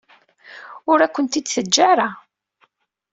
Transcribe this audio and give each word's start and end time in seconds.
Ur 0.91 0.99
akent-ten-id-teǧǧa 1.05 1.83
ara. 1.91 2.09